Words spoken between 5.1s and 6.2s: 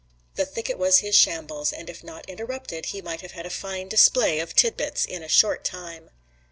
a short time.